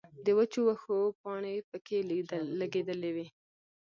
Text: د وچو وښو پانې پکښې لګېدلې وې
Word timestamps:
د 0.25 0.27
وچو 0.37 0.59
وښو 0.67 0.99
پانې 1.21 1.55
پکښې 1.69 1.99
لګېدلې 2.59 3.11
وې 3.15 3.27